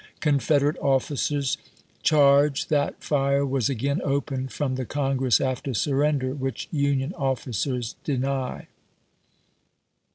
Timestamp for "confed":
0.19-0.63